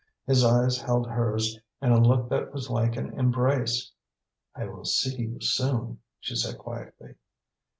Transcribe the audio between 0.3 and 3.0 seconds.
eyes held hers in a look that was like